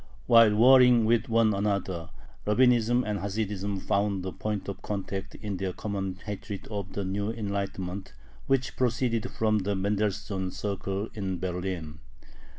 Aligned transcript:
While 0.25 0.55
warring 0.55 1.05
with 1.05 1.29
one 1.29 1.53
another, 1.53 2.09
Rabbinism 2.47 3.03
and 3.05 3.19
Hasidism 3.19 3.81
found 3.81 4.25
a 4.25 4.31
point 4.31 4.67
of 4.67 4.81
contact 4.81 5.35
in 5.35 5.57
their 5.57 5.73
common 5.73 6.15
hatred 6.25 6.67
of 6.71 6.93
the 6.93 7.05
new 7.05 7.29
Enlightenment, 7.29 8.11
which 8.47 8.75
proceeded 8.75 9.29
from 9.29 9.59
the 9.59 9.75
Mendelssohn 9.75 10.49
circle 10.49 11.07
in 11.13 11.37
Berlin. 11.37 11.99